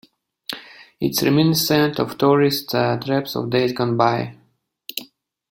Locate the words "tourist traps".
2.17-3.35